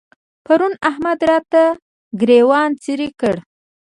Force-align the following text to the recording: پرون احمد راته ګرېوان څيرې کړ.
پرون 0.45 0.73
احمد 0.89 1.19
راته 1.29 1.63
ګرېوان 2.21 2.69
څيرې 2.83 3.09
کړ. 3.19 3.35